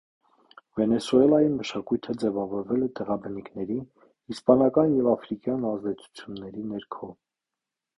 Վենեսուելայի 0.79 1.51
մշակույթը 1.57 2.15
ձևավորվել 2.23 2.87
է 2.87 2.89
տեղաբնիկների, 3.01 3.79
իսպանական 4.37 5.01
և 5.01 5.15
աֆրիկյան 5.17 5.73
ազդեցությունների 5.75 6.69
ներքո։ 6.77 7.17